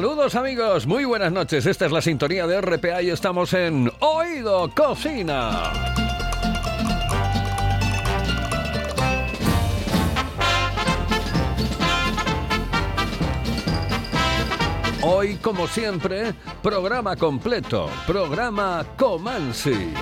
[0.00, 1.66] Saludos amigos, muy buenas noches.
[1.66, 5.70] Esta es la sintonía de RPA y estamos en Oído Cocina.
[15.02, 19.92] Hoy, como siempre, programa completo, programa Comansi.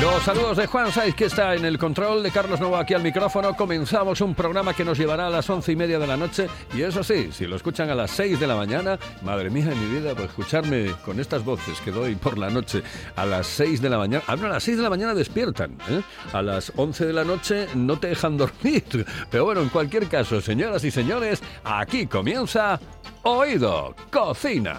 [0.00, 3.02] Los saludos de Juan Saiz, que está en el control de Carlos Novo aquí al
[3.02, 3.54] micrófono.
[3.54, 6.48] Comenzamos un programa que nos llevará a las once y media de la noche.
[6.74, 9.74] Y eso sí, si lo escuchan a las seis de la mañana, madre mía de
[9.74, 12.82] mi vida, pues escucharme con estas voces que doy por la noche
[13.14, 14.24] a las seis de la mañana.
[14.26, 15.76] Ah, a las seis de la mañana despiertan.
[15.90, 16.00] ¿eh?
[16.32, 19.04] A las once de la noche no te dejan dormir.
[19.30, 22.80] Pero bueno, en cualquier caso, señoras y señores, aquí comienza
[23.22, 24.78] Oído Cocina.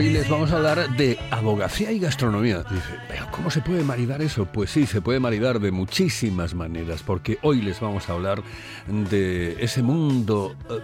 [0.00, 2.62] Hoy les vamos a hablar de abogacía y gastronomía.
[2.70, 4.46] Dice, ¿pero cómo se puede maridar eso?
[4.46, 8.42] Pues sí, se puede maridar de muchísimas maneras, porque hoy les vamos a hablar
[8.86, 10.78] de ese mundo eh,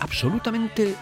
[0.00, 0.94] absolutamente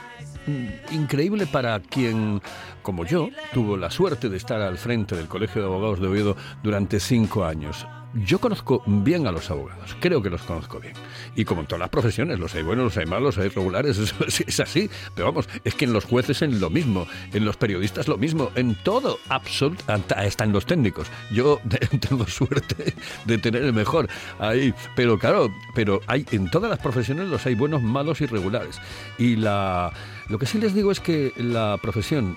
[0.90, 2.40] increíble para quien,
[2.82, 6.36] como yo, tuvo la suerte de estar al frente del Colegio de Abogados de Oviedo
[6.62, 7.86] durante cinco años.
[8.24, 10.94] Yo conozco bien a los abogados, creo que los conozco bien.
[11.34, 13.98] Y como en todas las profesiones, los hay buenos, los hay malos, los hay regulares,
[14.26, 14.88] es, es así.
[15.14, 18.50] Pero vamos, es que en los jueces en lo mismo, en los periodistas lo mismo,
[18.54, 21.08] en todo, absolut, hasta hasta en los técnicos.
[21.30, 21.60] Yo
[22.08, 22.94] tengo suerte
[23.26, 24.08] de tener el mejor
[24.38, 24.72] ahí.
[24.94, 28.80] Pero claro, pero hay en todas las profesiones los hay buenos, malos y regulares.
[29.18, 29.92] Y la,
[30.28, 32.36] lo que sí les digo es que la profesión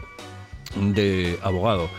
[0.76, 1.90] de abogado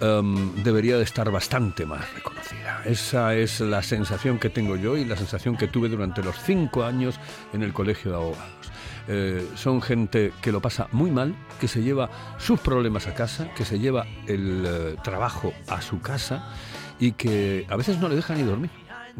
[0.00, 2.82] em, debería de estar bastante más reconocida.
[2.84, 6.84] Esa es la sensación que tengo yo y la sensación que tuve durante los cinco
[6.84, 7.18] años
[7.52, 8.70] en el Colegio de Abogados.
[9.08, 13.52] Eh, son gente que lo pasa muy mal, que se lleva sus problemas a casa,
[13.54, 16.52] que se lleva el eh, trabajo a su casa
[16.98, 18.70] y que a veces no le deja ni dormir.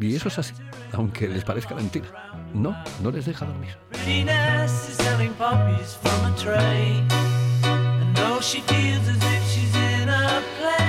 [0.01, 0.55] Y eso es así,
[0.93, 2.07] aunque les parezca mentira.
[2.53, 3.77] No, no les deja dormir.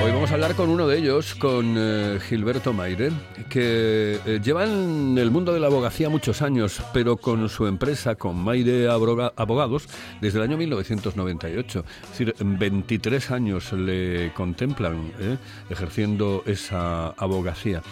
[0.03, 3.11] Hoy vamos a hablar con uno de ellos, con eh, Gilberto Maire,
[3.49, 8.15] que eh, lleva en el mundo de la abogacía muchos años, pero con su empresa,
[8.15, 9.87] con Maire Abogados,
[10.19, 11.85] desde el año 1998.
[12.01, 15.37] Es decir, 23 años le contemplan eh,
[15.69, 17.83] ejerciendo esa abogacía.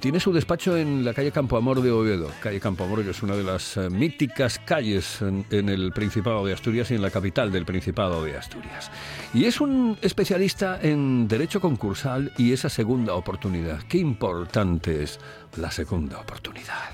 [0.00, 2.30] Tiene su despacho en la calle Campo Amor de Oviedo.
[2.40, 6.52] Calle Campo Amor, que es una de las eh, míticas calles en el Principado de
[6.52, 8.90] Asturias y en la capital del Principado de Asturias.
[9.32, 13.82] Y es un especialista en derecho concursal y esa segunda oportunidad.
[13.88, 15.18] Qué importante es
[15.56, 16.90] la segunda oportunidad.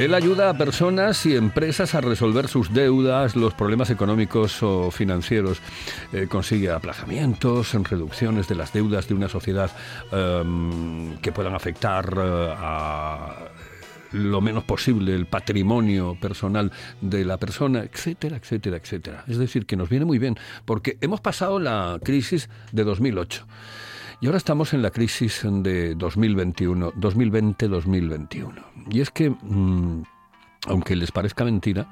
[0.00, 5.60] Él ayuda a personas y empresas a resolver sus deudas, los problemas económicos o financieros.
[6.14, 9.70] Eh, consigue aplazamientos, en reducciones de las deudas de una sociedad
[10.10, 13.36] em, que puedan afectar eh, a
[14.12, 16.72] lo menos posible el patrimonio personal
[17.02, 19.24] de la persona, etcétera, etcétera, etcétera.
[19.28, 23.44] Es decir, que nos viene muy bien, porque hemos pasado la crisis de 2008
[24.20, 28.64] y ahora estamos en la crisis de 2021, 2020-2021.
[28.90, 30.02] Y es que, mm,
[30.66, 31.88] aunque les parezca mentira,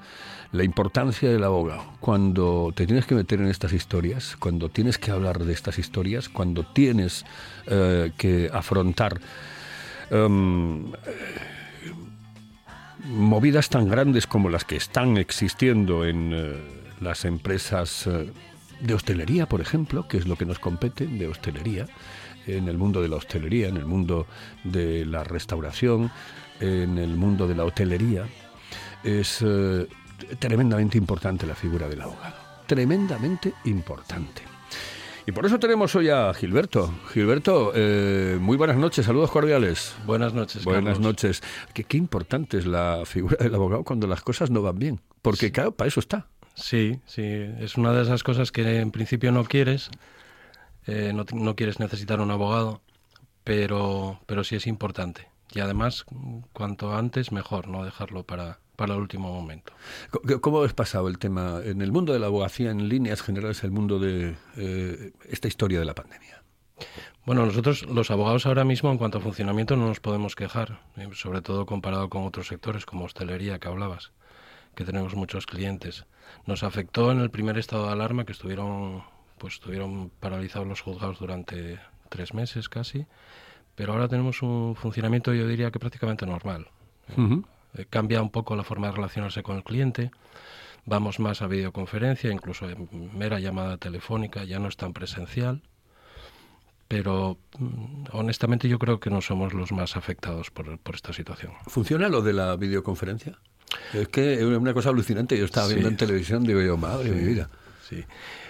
[0.52, 5.10] la importancia del abogado, cuando te tienes que meter en estas historias, cuando tienes que
[5.10, 7.25] hablar de estas historias, cuando tienes
[7.66, 9.20] eh, que afrontar
[10.10, 10.92] em,
[13.06, 16.56] movidas tan grandes como las que están existiendo en eh,
[17.00, 18.30] las empresas eh,
[18.80, 21.86] de hostelería, por ejemplo, que es lo que nos compete, de hostelería,
[22.46, 24.26] en el mundo de la hostelería, en el mundo
[24.64, 26.10] de la restauración,
[26.60, 28.26] en el mundo de la hotelería,
[29.04, 29.86] es eh,
[30.38, 32.36] tremendamente importante la figura del abogado.
[32.66, 34.42] Tremendamente importante.
[35.26, 36.90] Y por eso tenemos hoy a Gilberto.
[37.12, 39.94] Gilberto, eh, muy buenas noches, saludos cordiales.
[40.06, 40.64] Buenas noches.
[40.64, 41.00] Buenas Carlos.
[41.00, 41.42] noches.
[41.75, 45.00] Qué, qué importante es la figura del abogado cuando las cosas no van bien.
[45.20, 46.28] Porque, claro, para eso está.
[46.58, 49.90] Sí, sí, es una de esas cosas que en principio no quieres,
[50.87, 52.82] eh, no, no quieres necesitar un abogado,
[53.44, 55.28] pero, pero sí es importante.
[55.55, 56.05] Y además,
[56.52, 59.72] cuanto antes, mejor, no dejarlo para, para el último momento.
[60.40, 63.70] ¿Cómo has pasado el tema en el mundo de la abogacía, en líneas generales, el
[63.70, 66.43] mundo de eh, esta historia de la pandemia?
[67.25, 71.08] Bueno, nosotros los abogados ahora mismo en cuanto a funcionamiento no nos podemos quejar, eh,
[71.12, 74.12] sobre todo comparado con otros sectores como hostelería que hablabas,
[74.78, 76.06] que tenemos muchos clientes.
[76.46, 79.02] Nos afectó en el primer estado de alarma que estuvieron,
[79.36, 83.04] pues estuvieron paralizados los juzgados durante tres meses casi,
[83.75, 86.69] pero ahora tenemos un funcionamiento yo diría que prácticamente normal.
[87.16, 87.44] Ujú.
[87.75, 90.12] Eh, cambia un poco la forma de relacionarse con el cliente,
[90.86, 92.88] vamos más a videoconferencia, incluso en
[93.19, 95.60] mera llamada telefónica, ya no es tan presencial,
[96.86, 101.50] pero mm, honestamente yo creo que no somos los más afectados por, por esta situación.
[101.66, 103.40] ¿Funciona lo de la videoconferencia?
[103.94, 105.36] Es que es una cosa alucinante.
[105.38, 105.75] Yo estaba Sí.
[105.75, 107.48] viendo en televisión, digo yo, madre de mi vida.
[107.88, 108.04] Sí.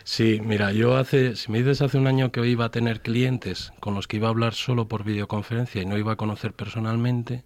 [0.05, 3.73] Sí, mira, yo hace, si me dices hace un año que iba a tener clientes
[3.79, 7.45] con los que iba a hablar solo por videoconferencia y no iba a conocer personalmente,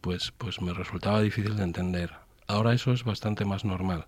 [0.00, 2.12] pues, pues me resultaba difícil de entender.
[2.48, 4.06] Ahora eso es bastante más normal.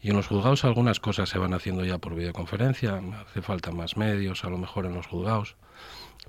[0.00, 3.96] Y en los juzgados algunas cosas se van haciendo ya por videoconferencia, hace falta más
[3.96, 5.56] medios a lo mejor en los juzgados,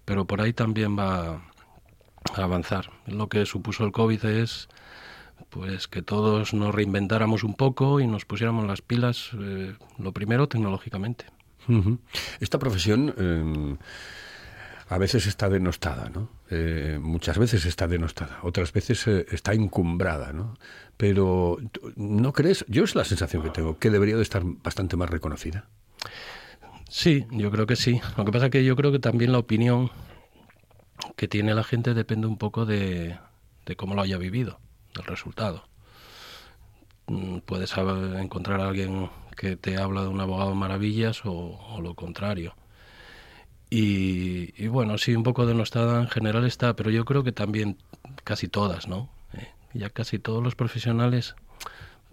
[0.06, 1.42] pero por ahí también va
[2.36, 2.92] a avanzar.
[3.08, 4.68] Lo que supuso el COVID es
[5.52, 10.48] pues que todos nos reinventáramos un poco y nos pusiéramos las pilas, eh, lo primero
[10.48, 11.26] tecnológicamente.
[12.40, 13.76] Esta profesión eh,
[14.90, 16.30] a veces está denostada, ¿no?
[16.50, 20.56] Eh, muchas veces está denostada, otras veces está encumbrada, ¿no?
[20.98, 22.66] Pero ¿tú- ¿no crees?
[22.68, 25.68] Yo es la sensación que tengo, que debería de estar bastante más reconocida.
[26.90, 28.02] Sí, yo creo que sí.
[28.18, 29.92] Lo que pasa que yo creo que también la opinión
[31.16, 33.18] que tiene la gente depende un poco de,
[33.66, 34.60] de cómo lo haya vivido,
[34.96, 35.64] del resultado.
[37.08, 42.56] Mm, Puedes encontrar a alguien que te habla de un abogado maravillas o, lo contrario.
[43.70, 47.78] Y, y bueno, sí, un poco denostada en general está, pero yo creo que también
[48.24, 49.10] casi todas, ¿no?
[49.34, 51.36] Eh, ya casi todos los profesionales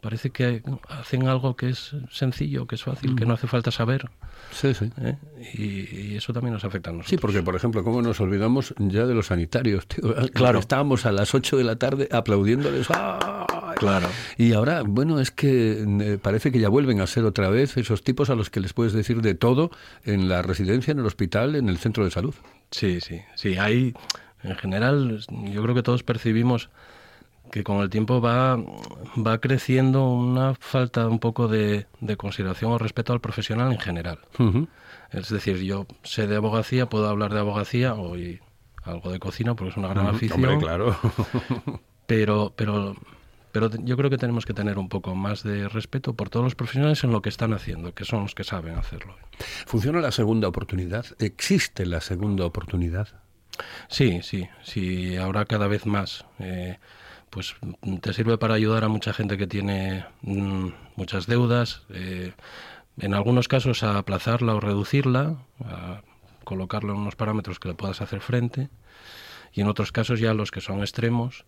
[0.00, 4.08] parece que hacen algo que es sencillo, que es fácil, que no hace falta saber.
[4.50, 4.90] Sí, sí.
[5.00, 5.16] ¿eh?
[5.54, 7.10] Y, y eso también nos afecta a nosotros.
[7.10, 9.86] Sí, porque por ejemplo, ¿cómo nos olvidamos ya de los sanitarios?
[9.86, 10.14] Tío?
[10.32, 10.58] Claro.
[10.58, 12.88] Estábamos a las 8 de la tarde aplaudiéndoles.
[12.90, 13.48] ¡ay!
[13.76, 14.08] Claro.
[14.36, 18.02] Y ahora, bueno, es que eh, parece que ya vuelven a ser otra vez esos
[18.02, 19.70] tipos a los que les puedes decir de todo
[20.04, 22.34] en la residencia, en el hospital, en el centro de salud.
[22.70, 23.56] Sí, sí, sí.
[23.56, 23.94] Hay,
[24.42, 26.70] en general, yo creo que todos percibimos
[27.50, 32.78] que con el tiempo va, va creciendo una falta un poco de, de consideración o
[32.78, 34.18] respeto al profesional en general.
[35.10, 38.40] Es decir, yo sé de abogacía, puedo hablar de abogacía o y
[38.84, 40.44] algo de cocina porque es una gran afición.
[40.44, 40.96] Hombre, claro.
[42.06, 42.96] pero pero
[43.52, 46.54] pero yo creo que tenemos que tener un poco más de respeto por todos los
[46.54, 49.16] profesionales en lo que están haciendo, que son los que saben hacerlo.
[49.66, 51.06] ¿Funciona la segunda oportunidad?
[51.18, 53.08] ¿Existe la segunda oportunidad?
[53.88, 56.26] Sí, sí, sí, habrá cada vez más.
[56.38, 56.78] Eh,
[57.30, 57.54] pues
[58.00, 62.32] te sirve para ayudar a mucha gente que tiene mm, muchas deudas, eh,
[62.98, 66.02] en algunos casos a aplazarla o reducirla, a
[66.44, 68.68] colocarlo en unos parámetros que le puedas hacer frente,
[69.52, 71.44] y en otros casos ya los que son extremos,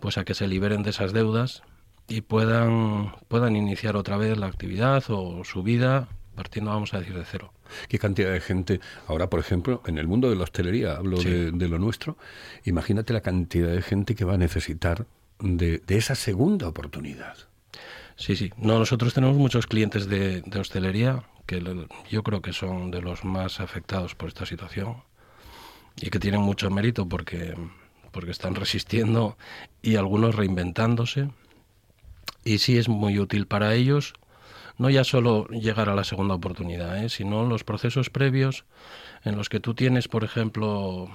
[0.00, 1.62] pues a que se liberen de esas deudas
[2.08, 7.16] y puedan, puedan iniciar otra vez la actividad o su vida partiendo, vamos a decir,
[7.16, 7.52] de cero.
[7.88, 11.28] ¿Qué cantidad de gente, ahora por ejemplo, en el mundo de la hostelería, hablo Sí.
[11.28, 12.16] de, de lo nuestro,
[12.64, 15.04] imagínate la cantidad de gente que va a necesitar
[15.40, 17.36] de, esa segunda oportunidad?
[18.16, 18.52] Sí, sí.
[18.56, 21.62] No, nosotros tenemos muchos clientes de, de hostelería que
[22.10, 25.02] yo creo que son de los más afectados por esta situación
[25.96, 27.54] y que tienen mucho mérito porque,
[28.12, 29.36] porque están resistiendo
[29.82, 31.30] y algunos reinventándose.
[32.44, 34.14] Y sí es muy útil para ellos,
[34.76, 37.08] no ya solo llegar a la segunda oportunidad, ¿eh?
[37.08, 38.64] sino los procesos previos
[39.24, 41.08] en los que tú tienes, por ejemplo,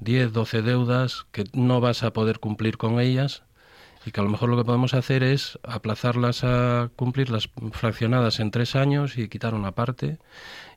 [0.00, 3.42] 10, 12 deudas que no vas a poder cumplir con ellas
[4.06, 8.50] y que a lo mejor lo que podemos hacer es aplazarlas a cumplirlas fraccionadas en
[8.50, 10.18] tres años y quitar una parte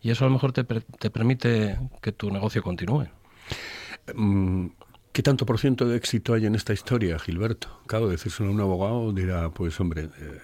[0.02, 3.08] y eso a lo mejor te, te permite que tu negocio continúe.
[4.16, 4.68] Mm,
[5.12, 7.82] ¿Qué tanto por ciento de éxito hay en esta historia, Gilberto?
[7.88, 10.40] Claro, decírselo a un abogado dirá, pues hombre, eh,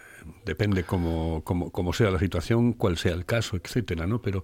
[0.46, 4.22] depende cómo, cómo, cómo sea la situación, cuál sea el caso, etcétera, ¿no?
[4.22, 4.44] Pero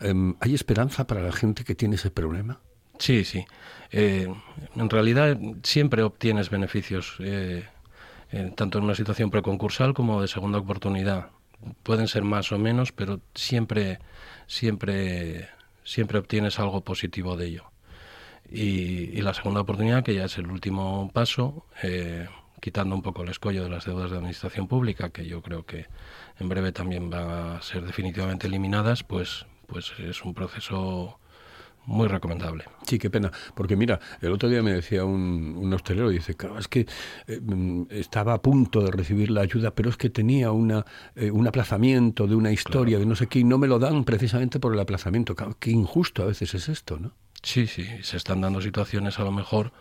[0.00, 2.60] em, ¿hay esperanza para la gente que tiene ese problema?
[2.98, 3.44] Sí, sí.
[3.92, 4.32] Eh,
[4.74, 7.64] en realidad siempre obtienes beneficios, eh,
[8.32, 11.30] eh, tanto en una situación preconcursal como de segunda oportunidad.
[11.82, 13.98] Pueden ser más o menos, pero siempre,
[14.46, 15.48] siempre,
[15.84, 17.64] siempre obtienes algo positivo de ello.
[18.50, 22.28] Y, y la segunda oportunidad, que ya es el último paso, eh,
[22.60, 25.86] quitando un poco el escollo de las deudas de administración pública, que yo creo que
[26.38, 31.18] en breve también van a ser definitivamente eliminadas, pues, pues es un proceso
[31.86, 32.64] muy recomendable.
[32.86, 33.32] Sí, qué pena.
[33.54, 36.86] Porque mira, el otro día me decía un, un hostelero, dice, claro, es que
[37.26, 37.40] eh,
[37.90, 42.26] estaba a punto de recibir la ayuda, pero es que tenía una, eh, un aplazamiento
[42.26, 44.80] de una historia, de no sé qué, y no me lo dan precisamente por el
[44.80, 45.34] aplazamiento.
[45.34, 47.12] Claro, qué injusto a veces es esto, ¿no?
[47.42, 49.72] Sí, sí, se están dando situaciones a lo mejor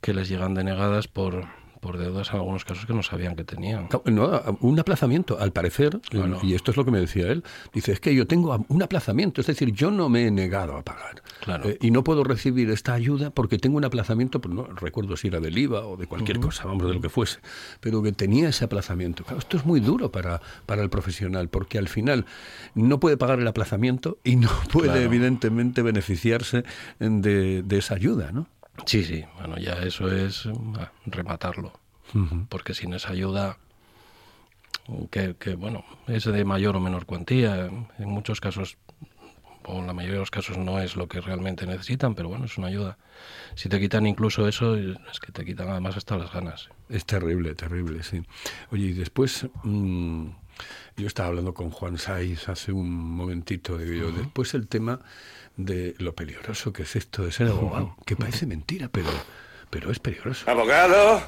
[0.00, 1.46] que les llegan denegadas por,
[1.82, 3.88] por deudas en algunos casos que no sabían que tenían.
[4.04, 6.38] No, un aplazamiento, al parecer, Claro.
[6.40, 7.42] y esto es lo que me decía él,
[7.74, 10.82] dice, es que yo tengo un aplazamiento, es decir, yo no me he negado a
[10.82, 11.22] pagar.
[11.40, 11.68] Claro.
[11.68, 15.26] Eh, y no puedo recibir esta ayuda porque tengo un aplazamiento, pues no recuerdo si
[15.26, 17.40] era del IVA o de cualquier cosa, vamos, de lo que fuese,
[17.80, 19.24] pero que tenía ese aplazamiento.
[19.24, 22.26] Claro, esto es muy duro para, para el profesional, porque al final
[22.76, 25.00] no puede pagar el aplazamiento y no puede, Claro.
[25.00, 26.62] evidentemente, beneficiarse
[27.00, 28.46] de, de esa ayuda, ¿no?
[28.86, 30.48] Sí, sí, bueno, ya eso es
[30.78, 31.72] ah, rematarlo,
[32.48, 33.58] porque sin esa ayuda,
[35.10, 38.76] que, que, bueno, es de mayor o menor cuantía, en muchos casos,
[39.64, 42.46] o en la mayoría de los casos no es lo que realmente necesitan, pero bueno,
[42.46, 42.98] es una ayuda.
[43.54, 46.68] Si te quitan incluso eso, es que te quitan además hasta las ganas.
[46.88, 48.22] Es terrible, terrible, sí.
[48.70, 50.26] Oye, y después, mm,
[50.96, 55.00] yo estaba hablando con Juan Saiz hace un momentito, digo yo, después el tema
[55.56, 59.10] de lo peligroso que es esto de ser abogado, que parece mentira, pero,
[59.70, 60.50] pero es peligroso.
[60.50, 61.22] Abogado.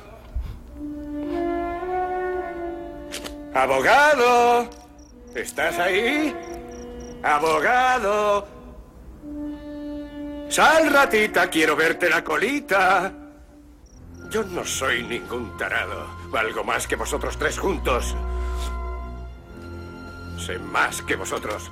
[3.55, 4.71] Abogado.
[5.35, 6.35] ¿Estás ahí?
[7.23, 8.49] Abogado.
[10.49, 13.13] Sal, ratita, quiero verte la colita.
[14.31, 16.07] Yo no soy ningún tarado.
[16.31, 18.15] Valgo más que vosotros tres juntos.
[20.45, 21.71] Sé más que vosotros.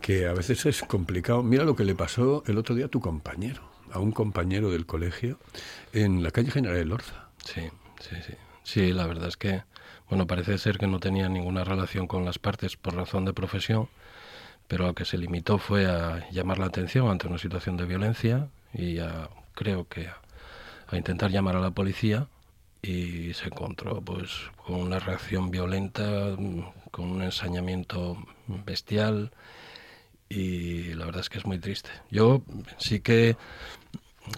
[0.00, 1.42] Que a veces es complicado.
[1.42, 4.86] Mira lo que le pasó el otro día a tu compañero, a un compañero del
[4.86, 5.40] colegio,
[5.92, 7.30] en la calle General de Lorza.
[7.44, 7.62] Sí,
[7.98, 8.34] sí, sí.
[8.62, 9.64] Sí, la verdad es que,
[10.08, 13.88] bueno, parece ser que no tenía ninguna relación con las partes por razón de profesión,
[14.68, 18.48] pero lo que se limitó fue a llamar la atención ante una situación de violencia
[18.72, 20.18] y a, creo que a,
[20.86, 22.28] a intentar llamar a la policía
[22.84, 24.30] y se encontró pues
[24.66, 26.60] con una reacción violenta, mm,
[26.90, 29.32] con un ensañamiento bestial
[30.28, 31.90] y la verdad es que es muy triste.
[32.10, 32.42] Yo
[32.78, 33.36] sí que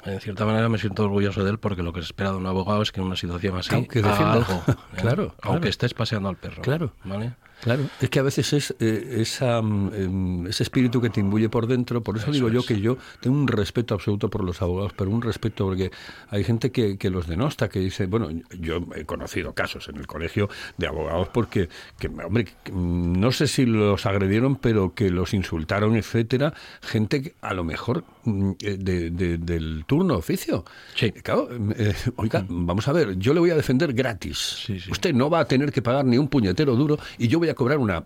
[0.05, 2.47] en cierta manera me siento orgulloso de él porque lo que se espera de un
[2.47, 4.33] abogado es que en una situación así Aunque haga defienda.
[4.35, 4.75] algo, ¿eh?
[4.97, 6.93] Claro, aunque estés paseando al perro, Claro.
[7.05, 7.35] ¿vale?
[7.63, 11.49] Claro, es que a veces es eh, esa, mm, em, ese espíritu que te imbuye
[11.49, 14.61] por dentro, por eso, Eso digo yo que yo tengo un respeto absoluto por los
[14.63, 15.91] abogados, pero un respeto porque
[16.31, 18.29] hay gente que, que los denosta, que dice, bueno,
[18.61, 23.47] yo he conocido casos en el colegio de abogados porque, que, hombre, mm, no sé
[23.49, 28.77] si los agredieron, pero que los insultaron, etcétera, gente que a lo mejor mm, eh,
[28.79, 30.65] de- de- del turno oficio.
[30.95, 31.11] Sí.
[31.11, 34.37] Claro, eh, oiga, vamos a ver, yo le voy a defender gratis.
[34.67, 34.91] Sí, sí.
[34.91, 37.55] Usted no va a tener que pagar ni un puñetero duro y yo voy a
[37.55, 38.05] cobrar una,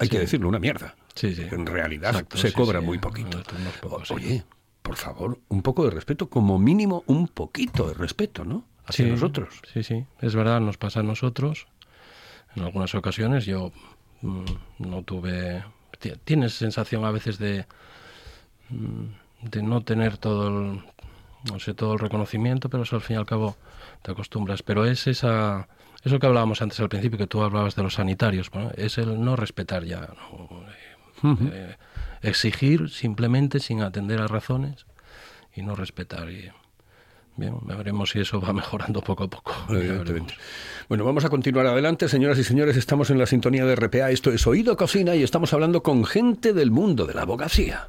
[0.00, 0.94] hay que decirlo, una mierda.
[1.14, 1.46] Sí, sí.
[1.50, 3.42] En realidad Exacto, se cobra muy poquito.
[3.80, 4.10] Pocos.
[4.10, 4.44] Oye,
[4.82, 8.64] por favor, un poco de respeto, como mínimo un poquito de respeto, ¿no?
[8.86, 9.60] Hacia nosotros.
[9.72, 11.66] Sí, sí, es verdad, nos pasa a nosotros.
[12.54, 13.72] En algunas ocasiones yo
[14.22, 14.44] mm,
[14.78, 15.64] no tuve...
[15.98, 17.66] ti- Tienes sensación a veces de,
[18.70, 19.04] mm,
[19.48, 20.84] de no tener todo el,
[21.50, 23.56] no sé, todo el reconocimiento, pero eso al fin y al cabo
[24.02, 24.62] te acostumbras.
[24.62, 25.68] Pero es esa...
[26.06, 29.20] Eso que hablábamos antes al principio, que tú hablabas de los sanitarios, bueno, es el
[29.20, 30.64] no respetar ya, ¿no?
[31.52, 31.74] Eh,
[32.22, 34.86] exigir simplemente sin atender a razones
[35.52, 36.30] y no respetar.
[36.30, 36.48] Y,
[37.36, 39.52] bien, veremos si eso va mejorando poco a poco.
[40.88, 42.76] Bueno, vamos a continuar adelante, señoras y señores.
[42.76, 44.12] Estamos en la sintonía de RPA.
[44.12, 47.88] Esto es Oído Cocina y estamos hablando con gente del mundo de la abogacía.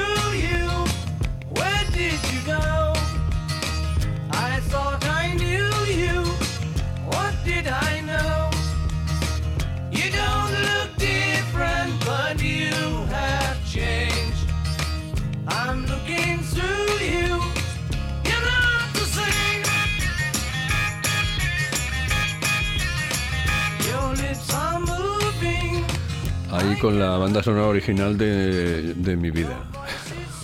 [26.81, 29.63] con la banda sonora original de, de mi vida.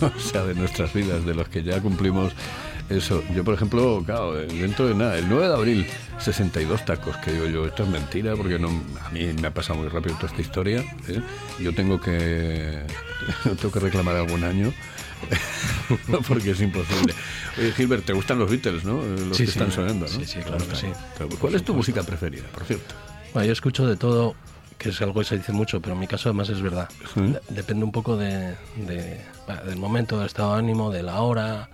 [0.00, 2.32] o sea, de nuestras vidas, de los que ya cumplimos
[2.88, 3.24] eso.
[3.34, 5.86] Yo, por ejemplo, claro, dentro de nada, el 9 de abril,
[6.20, 8.68] 62 tacos, que digo yo, esto es mentira, porque no,
[9.04, 10.84] a mí me ha pasado muy rápido toda esta historia.
[11.08, 11.20] ¿eh?
[11.58, 12.82] Yo tengo que,
[13.60, 14.72] tengo que reclamar algún año.
[16.28, 17.12] porque es imposible.
[17.58, 19.02] Oye, Gilbert, ¿te gustan los Beatles, no?
[19.02, 19.58] Los Sí, que sí.
[19.58, 20.12] están sonando, ¿no?
[20.12, 20.86] Sí, sí, claro que sí.
[21.40, 22.94] ¿Cuál es tu música preferida, por cierto?
[23.34, 24.36] Bueno, yo escucho de todo,
[24.78, 26.88] que es algo que se dice mucho, pero en mi caso además es verdad.
[27.32, 31.68] De- Depende un poco de, del momento, del estado de ánimo, de la hora.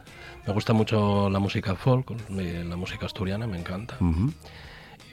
[0.47, 3.97] Me gusta mucho la música folk, eh, la música asturiana, me encanta.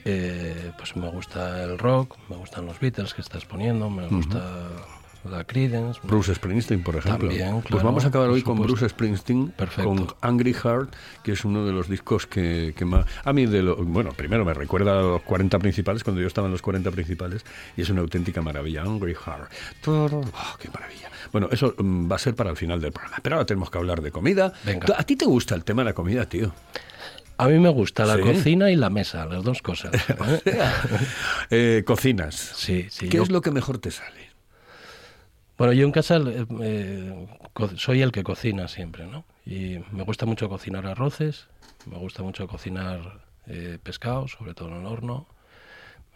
[0.04, 4.68] Eh, pues me gusta el rock, me gustan los Beatles que estás poniendo, me gusta
[5.30, 6.00] la Creedence.
[6.02, 7.28] Bruce Springsteen, por ejemplo.
[7.28, 8.58] También, pues vamos a acabar hoy con.
[8.60, 9.88] Bruce Springsteen, Perfecto.
[9.88, 13.06] con Angry Heart, que es uno de los discos que, que más...
[13.24, 16.46] A mí, de lo, bueno, primero me recuerda a los 40 principales, cuando yo estaba
[16.48, 17.44] en los 40 principales,
[17.76, 18.82] y es una auténtica maravilla.
[18.82, 19.50] Angry Heart.
[19.82, 21.08] Todo- oh, ¡Qué maravilla!
[21.30, 23.18] Bueno, eso mm, va a ser para el final del programa.
[23.22, 24.52] Pero ahora tenemos que hablar de comida.
[24.64, 24.94] Venga.
[24.98, 26.52] ¿A ti te gusta el tema de la comida, tío?
[27.38, 28.22] A mí me gusta la ¿Sí?
[28.22, 29.92] cocina y la mesa, las dos cosas.
[30.44, 30.58] ¿eh?
[31.50, 32.34] Eh, cocinas.
[32.56, 33.08] Sí, sí.
[33.08, 34.31] ¿Qué yo- es lo que mejor te sale?
[35.62, 37.26] Bueno, yo en casa eh, eh,
[37.76, 39.24] soy el que cocina siempre, ¿no?
[39.46, 41.46] Y me gusta mucho cocinar arroces,
[41.86, 45.28] me gusta mucho cocinar eh, pescado, sobre todo en el horno.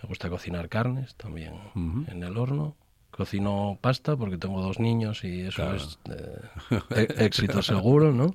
[0.02, 2.74] Me gusta cocinar carnes también en el horno.
[3.12, 5.76] Cocino pasta porque tengo dos niños y eso Claro.
[5.76, 8.34] es eh, éxito seguro, ¿no?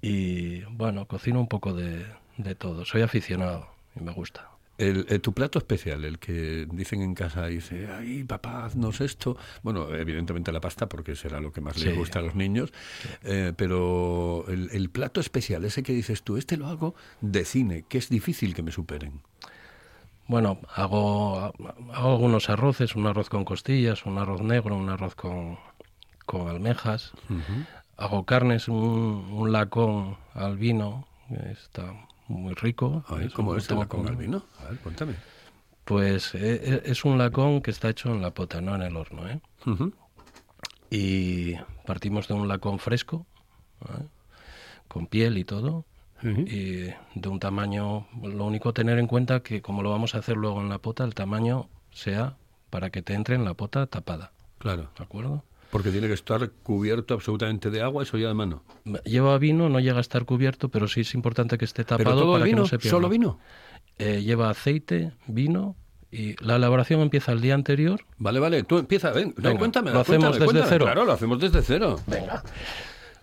[0.00, 2.84] Y bueno, cocino un poco de, de todo.
[2.84, 3.66] Soy aficionado
[3.96, 4.50] y me gusta.
[4.78, 9.36] El, eh, tu plato especial, el que dicen en casa, dice, ay, papá, haznos esto.
[9.62, 11.98] Bueno, evidentemente la pasta, porque será lo que más les Sí.
[11.98, 12.72] gusta a los niños.
[13.22, 17.84] Eh, pero el, el plato especial, ese que dices tú, este lo hago de cine,
[17.88, 19.20] que es difícil que me superen.
[20.28, 21.38] Bueno, hago,
[21.94, 25.56] hago algunos arroces, un arroz con costillas, un arroz negro, un arroz con,
[26.26, 27.12] con almejas.
[27.96, 31.06] Hago carnes, un, un lacón al vino,
[31.50, 31.94] está
[32.28, 33.04] muy rico.
[33.20, 34.42] Es ¿Cómo es el lacón al vino?
[34.60, 35.14] A ver, cuéntame.
[35.84, 38.96] Pues eh, eh, es un lacón que está hecho en la pota, no en el
[38.96, 39.28] horno.
[39.28, 39.40] ¿eh?
[40.90, 41.54] Y
[41.86, 43.26] partimos de un lacón fresco,
[43.82, 44.04] ¿eh?
[44.88, 45.84] con piel y todo.
[46.22, 50.36] Y de un tamaño, lo único tener en cuenta que como lo vamos a hacer
[50.36, 52.36] luego en la pota, el tamaño sea
[52.70, 54.32] para que te entre en la pota tapada.
[54.58, 55.44] Claro, ¿De acuerdo?
[55.70, 58.62] Porque tiene que estar cubierto absolutamente de agua, eso ya de mano.
[59.04, 62.20] Lleva vino, no llega a estar cubierto, pero sí es importante que esté ¿Pero tapado
[62.22, 62.56] todo para vino?
[62.56, 62.96] que no se pierda.
[62.96, 63.38] ¿Solo vino?
[63.98, 65.74] Eh, lleva aceite, vino
[66.10, 68.00] y la elaboración empieza el día anterior.
[68.18, 69.90] Vale, vale, tú empieza, ven, no, Venga, cuéntame.
[69.90, 70.68] lo hacemos cuéntame, desde cuéntame.
[70.70, 70.84] cero.
[70.84, 72.00] Claro, lo hacemos desde cero.
[72.06, 72.42] Venga.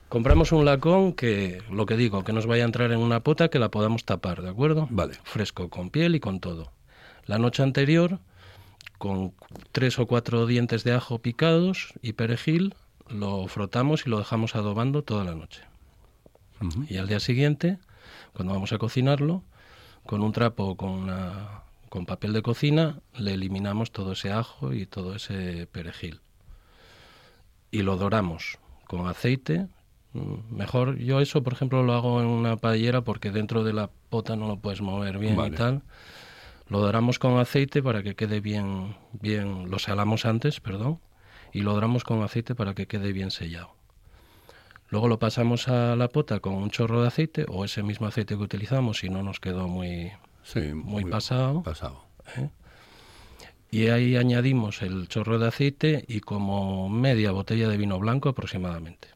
[0.10, 3.48] Compramos un lacón que, lo que digo, que nos vaya a entrar en una pota
[3.50, 4.88] que la podamos tapar, ¿de acuerdo?
[4.92, 5.16] Vale.
[5.24, 6.72] Fresco, con piel y con todo.
[7.26, 8.20] La noche anterior,
[9.04, 9.34] con
[9.74, 12.74] tres o cuatro dientes de ajo picados y perejil,
[13.10, 15.62] lo frotamos y lo dejamos adobando toda la noche.
[16.88, 17.80] Y al día siguiente,
[18.34, 19.44] cuando vamos a cocinarlo,
[20.06, 24.72] con un trapo o con, una- con papel de cocina, le eliminamos todo ese ajo
[24.74, 26.22] y todo ese perejil.
[27.72, 29.68] Y lo doramos con aceite.
[30.14, 33.90] Mm, Mejor, yo eso, por ejemplo, lo hago en una paellera porque dentro de la
[34.10, 35.56] pota no lo puedes mover bien Vale.
[35.56, 35.82] y tal.
[36.68, 41.00] Lo doramos con aceite para que quede bien, bien, lo salamos antes, perdón,
[41.52, 43.76] y lo doramos con aceite para que quede bien sellado.
[44.90, 48.36] Luego lo pasamos a la pota con un chorro de aceite o ese mismo aceite
[48.38, 50.12] que utilizamos si no nos quedó muy,
[50.44, 51.64] Sí, muy pasado.
[51.64, 52.04] pasado.
[53.72, 59.08] Y ahí añadimos el chorro de aceite y como media botella de vino blanco aproximadamente.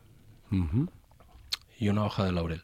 [1.80, 2.64] Y una hoja de laurel.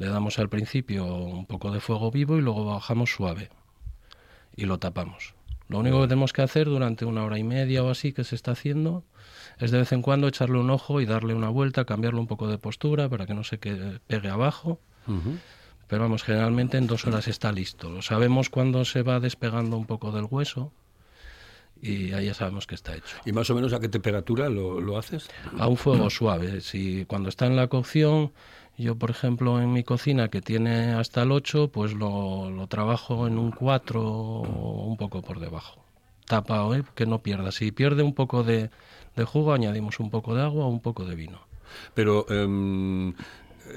[0.00, 3.50] Le damos al principio un poco de fuego vivo y luego bajamos suave.
[4.56, 5.34] Y lo tapamos.
[5.68, 8.34] Lo único que tenemos que hacer durante una hora y media o así que se
[8.34, 9.04] está haciendo
[9.58, 12.48] es de vez en cuando echarle un ojo y darle una vuelta, cambiarle un poco
[12.48, 14.80] de postura para que no se quede- pegue abajo.
[15.86, 17.90] Pero vamos, generalmente en dos horas está listo.
[17.90, 20.72] Lo sabemos cuando se va despegando un poco del hueso
[21.82, 23.16] y ahí ya sabemos que está hecho.
[23.24, 25.28] ¿Y más o menos a qué temperatura lo, lo haces?
[25.58, 26.60] A un fuego suave.
[26.62, 28.32] Si cuando está en la cocción,
[28.80, 33.26] yo por ejemplo en mi cocina que tiene hasta el 8, pues lo, lo trabajo
[33.26, 35.84] en un 4 o un poco por debajo.
[36.26, 36.84] Tapado, ¿eh?
[36.94, 37.50] que no pierda.
[37.52, 38.70] Si pierde un poco de,
[39.16, 41.40] de jugo, añadimos un poco de agua o un poco de vino.
[41.94, 43.14] Pero em, eh,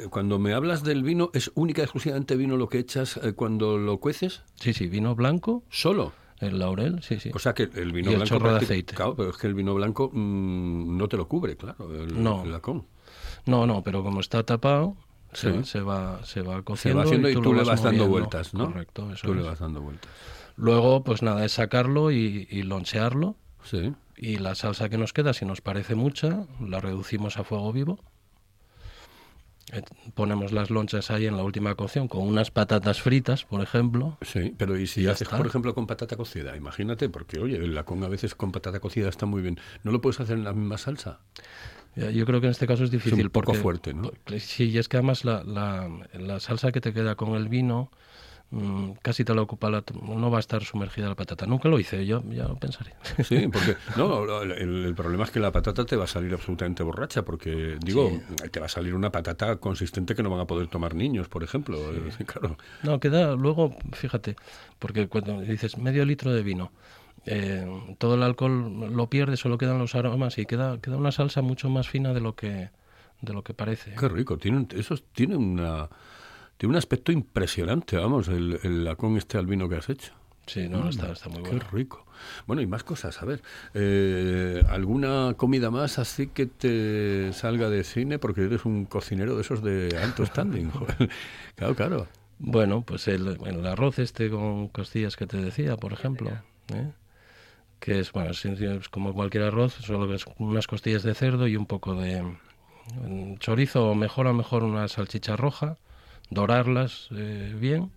[0.09, 3.77] cuando me hablas del vino, ¿es única y exclusivamente vino lo que echas eh, cuando
[3.77, 4.43] lo cueces?
[4.55, 6.13] Sí, sí, vino blanco, ¿Solo?
[6.39, 7.31] el laurel, sí, sí.
[7.33, 8.35] O sea que el vino Y el blanco...
[8.35, 8.93] chorro de aceite.
[8.95, 12.43] Claro, pero es que el vino blanco mm, no te lo cubre, claro, el, No.
[12.43, 12.85] el lacón.
[13.45, 14.95] No, no, pero como está tapado,
[15.33, 15.63] se, Sí.
[15.65, 16.99] se va, se va Se cociendo.
[16.99, 18.07] va haciendo y, tú, le vas dando moviendo.
[18.09, 18.65] vueltas, ¿no?
[18.67, 19.47] Correcto, eso Tú le es.
[19.47, 20.09] vas dando vueltas.
[20.55, 23.35] Luego, pues nada, es sacarlo y, y lonchearlo.
[23.63, 23.93] Sí.
[24.15, 27.99] Y la salsa que nos queda, si nos parece mucha, la reducimos a fuego vivo.
[29.71, 29.81] Eh,
[30.13, 34.17] Ponemos las lonchas ahí en la última cocción con unas patatas fritas, por ejemplo.
[34.21, 35.37] Sí, pero ¿y si Y haces, está.
[35.37, 36.55] por ejemplo, con patata cocida?
[36.55, 39.59] Imagínate, porque, oye, el lacón a veces con patata cocida está muy bien.
[39.83, 41.19] ¿No lo puedes hacer en la misma salsa?
[41.95, 43.25] Yo creo que en este caso es difícil.
[43.25, 44.03] un poco porque- fuerte, ¿no?
[44.03, 47.47] porque- Sí, y es que además la, la- la salsa que te queda con el
[47.49, 47.91] vino
[48.51, 49.83] mm, casi te la ocupa la...
[50.03, 51.47] No va a estar sumergida la patata.
[51.47, 52.93] Nunca lo hice, yo ya lo pensaré.
[53.23, 54.51] Sí, porque no, el,
[54.85, 58.11] el problema es que la patata te va a salir absolutamente borracha, porque digo,
[58.51, 61.43] te va a salir una patata consistente que no van a poder tomar niños, por
[61.43, 61.77] ejemplo.
[61.79, 62.57] Eh, Claro.
[62.83, 64.35] No, queda luego, fíjate,
[64.79, 66.71] porque cuando dices medio litro de vino,
[67.25, 67.65] eh,
[67.97, 71.69] todo el alcohol lo pierde, solo quedan los aromas y queda, queda una salsa mucho
[71.69, 72.69] más fina de lo que,
[73.21, 73.95] de lo que parece.
[73.95, 75.89] Qué rico, tiene un- eso tiene una
[76.57, 80.13] tiene un aspecto impresionante, vamos, el, el lacón este al vino que has hecho.
[80.45, 81.65] Sí, no, está, está muy Qué bueno.
[81.71, 82.05] rico.
[82.47, 83.41] Bueno, y más cosas, a ver.
[83.73, 88.19] eh, ¿Alguna comida más así que te salga de cine?
[88.19, 90.69] Porque eres un cocinero de esos de alto standing.
[91.55, 92.07] claro, claro.
[92.39, 96.29] Bueno, pues el, el arroz este con costillas que te decía, por ejemplo,
[96.73, 96.91] ¿eh?
[97.83, 101.47] Que es, bueno, es, es como cualquier arroz, solo que es unas costillas de cerdo
[101.47, 105.77] y un poco de mm, chorizo, o mejor a mejor una salchicha roja,
[106.29, 107.91] dorarlas eh, bien,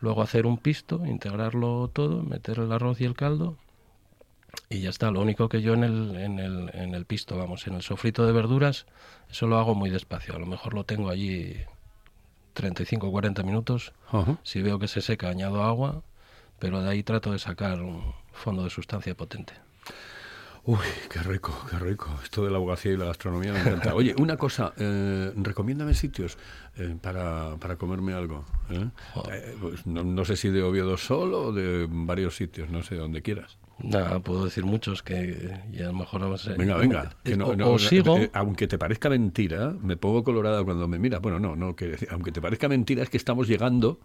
[0.00, 3.56] luego hacer un pisto, integrarlo todo, meter el arroz y el caldo
[4.70, 5.10] y ya está.
[5.10, 8.26] Lo único que yo en el, en el, en el pisto, vamos, en el sofrito
[8.26, 8.86] de verduras,
[9.28, 10.36] eso lo hago muy despacio.
[10.36, 11.56] A lo mejor lo tengo allí
[12.52, 13.92] 35 o 40 minutos.
[14.44, 16.02] Si veo que se seca, añado agua,
[16.60, 19.52] pero de ahí trato de sacar un fondo de sustancia potente.
[20.64, 20.78] Uy,
[21.10, 22.10] qué rico, qué rico.
[22.22, 23.94] Esto de la abogacía y la gastronomía me encanta.
[23.94, 26.36] Oye, una cosa, eh, recomiéndame sitios
[26.76, 28.44] eh, para, para comerme algo.
[28.68, 28.86] ¿eh?
[29.32, 32.96] Eh, pues no, no sé si de Oviedo solo o de varios sitios, no sé,
[32.96, 33.56] donde quieras.
[33.78, 36.52] Nada, puedo decir muchos que y a lo mejor no sé.
[36.54, 37.16] Venga, venga.
[37.24, 38.18] que no- no, o no, sigo.
[38.18, 41.18] eh, aunque te parezca mentira, me pongo colorada cuando me mira.
[41.20, 44.00] Bueno, no, no, que aunque te parezca mentira, es que estamos llegando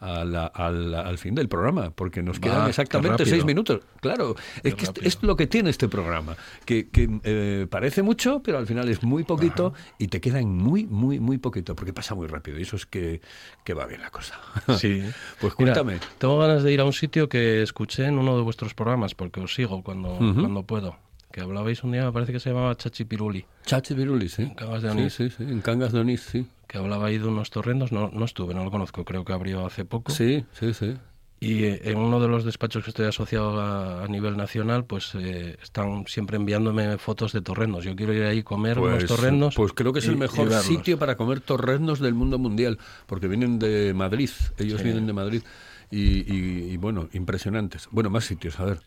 [0.00, 3.80] a la- a la- al fin del programa, porque nos quedan exactamente seis minutos.
[4.00, 8.58] Claro, es que es, lo que tiene este programa, que, que, eh, parece mucho, pero
[8.58, 12.14] al final es muy poquito y te queda en muy, muy, muy poquito, porque pasa
[12.14, 13.20] muy rápido y eso es que,
[13.64, 14.38] que va bien la cosa.
[14.78, 15.02] Sí.
[15.40, 15.98] pues Mira, cuéntame.
[16.18, 19.40] tengo ganas de ir a un sitio que escuché en uno de vuestros programas, porque
[19.40, 20.96] os sigo cuando, cuando puedo.
[21.30, 24.42] Que hablabais un día, me parece que se llamaba Chachipiruli, Chachi Viruli, sí.
[24.42, 25.12] En Cangas de Onís.
[25.14, 26.46] sí, sí, en Cangas de Onís, sí.
[26.66, 27.92] que hablaba ahí de unos torrendos.
[27.92, 30.10] No, no estuve, no lo conozco, creo que abrió hace poco.
[30.12, 30.96] Sí, sí, sí.
[31.40, 35.14] Y eh, en uno de los despachos que estoy asociado a, a nivel nacional, pues
[35.14, 37.84] eh, están siempre enviándome fotos de torrendos.
[37.84, 39.54] Yo quiero ir ahí a comer unos torrendos.
[39.54, 43.28] pues creo que es y- el mejor sitio para comer torrendos del mundo mundial, porque
[43.28, 44.84] vienen de Madrid, ellos Sí.
[44.84, 45.42] vienen de Madrid.
[45.90, 47.88] Y, y- y, bueno, impresionantes.
[47.92, 48.80] Bueno, más sitios, a ver.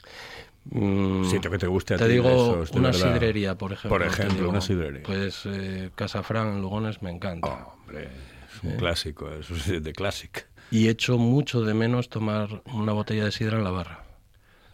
[0.65, 3.13] Mm, Sitio que te guste a te ti digo esos, una verdad.
[3.13, 3.97] sidrería, por ejemplo.
[3.97, 4.49] Por ejemplo, digo.
[4.49, 5.03] una sidrería.
[5.03, 7.67] Pues eh, Casa Fran en Lugones me encanta.
[7.81, 8.09] Hombre,
[8.55, 10.47] es un clásico, es de classic.
[10.69, 14.03] Y echo mucho de menos tomar una botella de sidra en la barra.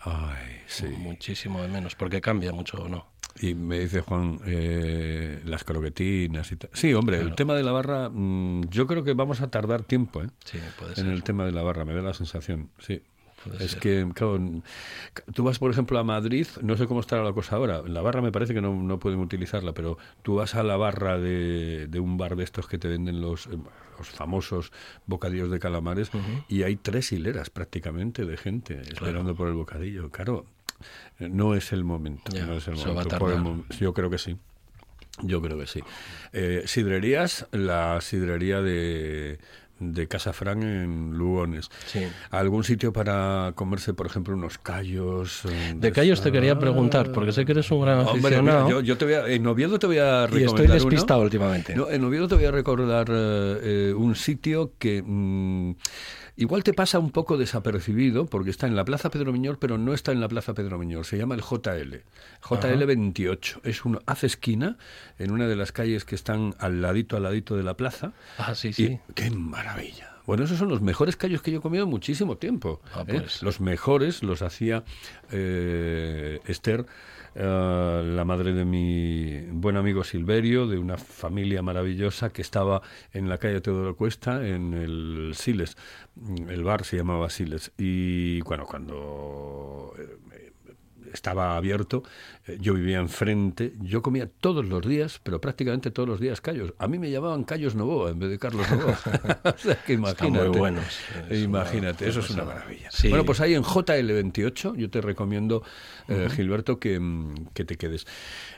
[0.01, 0.85] Ay, sí.
[0.87, 3.07] Muchísimo de menos, porque cambia mucho o no.
[3.39, 6.69] Y me dice Juan, eh, las croquetinas y tal.
[6.73, 10.23] Sí, hombre, el tema de la barra, mm, yo creo que vamos a tardar tiempo
[10.23, 10.27] ¿eh?
[10.43, 11.07] Sí, puede en ser.
[11.07, 13.01] el tema de la barra, me da la sensación, sí.
[13.59, 13.79] Es ser.
[13.79, 14.39] que, claro,
[15.33, 17.81] tú vas, por ejemplo, a Madrid, no sé cómo estará la cosa ahora.
[17.85, 20.77] En la barra me parece que no, no pueden utilizarla, pero tú vas a la
[20.77, 23.57] barra de, de un bar de estos que te venden los, eh,
[23.97, 24.71] los famosos
[25.05, 26.11] bocadillos de calamares
[26.47, 30.09] y hay tres hileras prácticamente de gente esperando por el bocadillo.
[30.11, 30.45] Claro,
[31.19, 32.31] eh, no es el momento.
[32.33, 33.31] Ya, no es el eso va a momento.
[33.31, 34.37] El mom- yo creo que sí.
[35.23, 35.81] Yo creo que sí.
[36.31, 39.39] Eh, sidrerías, la sidrería de,
[39.79, 41.69] de Casa Fran en Lugones.
[41.85, 41.99] Sí.
[42.31, 45.41] ¿Algún sitio para comerse, por ejemplo, unos callos?
[45.45, 48.65] eh, De callos te quería preguntar, porque sé que eres un gran Hombre, aficionado.
[48.65, 51.19] mira, yo, yo te voy a- en Oviedo te voy a y recomendar estoy despistado
[51.19, 51.25] uno.
[51.25, 51.75] últimamente.
[51.75, 53.59] No, en Oviedo te voy a recordar eh,
[53.89, 55.75] eh, un sitio que mm,
[56.37, 59.93] igual te pasa un poco desapercibido porque está en la Plaza Pedro Miñor, pero no
[59.93, 61.05] está en la Plaza Pedro Miñor.
[61.05, 62.03] Se llama el JL.
[62.41, 63.61] JL 28.
[63.63, 64.77] Es uno, hace esquina
[65.19, 68.13] en una de las calles que están al ladito, al ladito de la plaza.
[68.37, 68.99] Ah, sí, Y sí.
[69.13, 70.13] ¡Qué maravilla!
[70.27, 72.81] Bueno, esos son los mejores callos que yo he comido en muchísimo tiempo.
[72.93, 73.19] Ah, ¿eh?
[73.19, 73.41] pues.
[73.41, 74.83] Los mejores los hacía
[75.31, 76.85] eh, Esther,
[77.39, 82.81] eh, la madre de mi buen amigo Silverio, de una familia maravillosa que estaba
[83.13, 85.77] en la calle Teodoro Cuesta, en el Siles.
[86.49, 87.73] El bar se llamaba Siles.
[87.77, 90.46] Y bueno, cuando eh,
[91.17, 92.03] estaba abierto,
[92.47, 96.73] eh, yo vivía enfrente, yo comía todos los días, pero prácticamente todos los días callos.
[96.79, 98.97] A mí me llamaban Callos Novoa en vez de Carlos Novoa.
[99.43, 100.49] o sea, que Están imagínate.
[100.49, 100.85] muy buenos.
[101.29, 102.89] Es imagínate, una- eso es una maravilla.
[102.91, 103.09] Sí.
[103.09, 105.63] Bueno, pues ahí en JL28 yo te recomiendo,
[106.07, 108.05] eh, Gilberto, que, mm, que te quedes.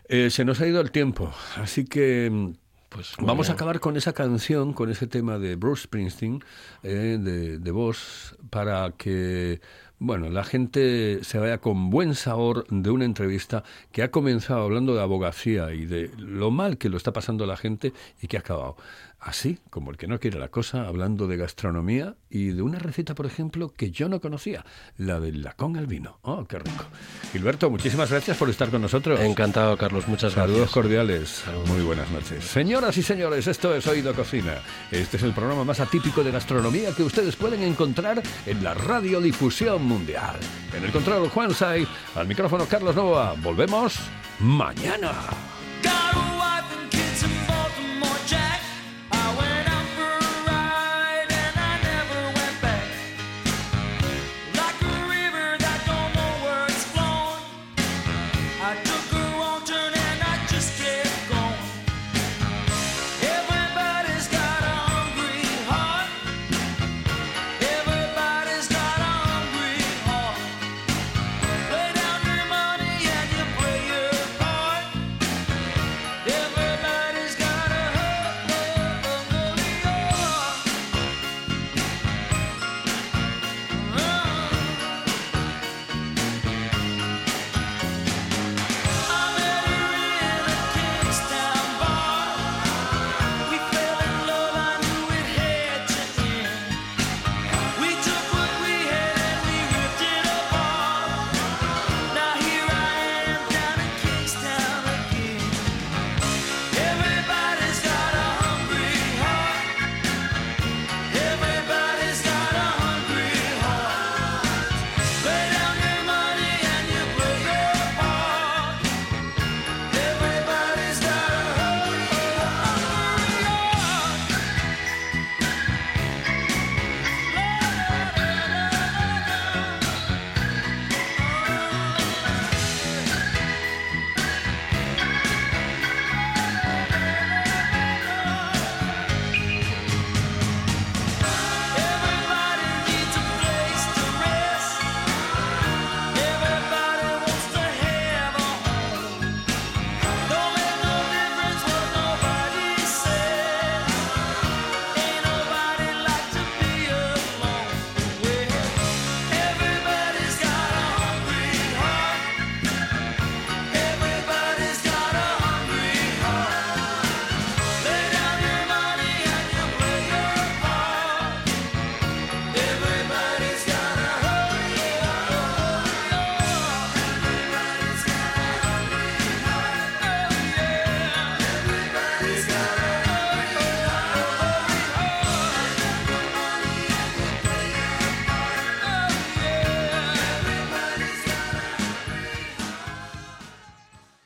[0.08, 2.30] Eh, se nos ha ido el tiempo, así que...
[2.32, 2.52] mm,
[2.89, 6.43] Pues Vamos a acabar con esa canción, con ese tema de Bruce Springsteen,
[6.82, 9.62] eh, de, de voz, para que
[10.00, 14.96] bueno, la gente se vaya con buen sabor de una entrevista que ha comenzado hablando
[14.96, 18.40] de abogacía y de lo mal que lo está pasando la gente y que ha
[18.40, 18.78] acabado
[19.20, 23.16] así, como el que no quiere la cosa, hablando de gastronomía y de una receta,
[23.16, 24.66] por ejemplo, que yo no conocía,
[24.98, 26.20] la del lacón al vino.
[26.22, 26.86] ¡Oh, qué rico!
[27.32, 29.20] Gilberto, muchísimas gracias por estar con nosotros.
[29.20, 30.08] Encantado, Carlos.
[30.08, 30.74] Muchas Saludos gracias.
[30.74, 31.44] cordiales.
[31.68, 32.44] Muy buenas noches.
[32.44, 34.56] Señoras y señores, esto es Oído Cocina.
[34.92, 39.84] Este es el programa más atípico de gastronomía que ustedes pueden encontrar en la radiodifusión
[39.84, 40.36] mundial.
[40.76, 43.36] En el control Juan Say, al micrófono Carlos Nova.
[43.42, 44.00] Volvemos
[44.40, 45.12] mañana.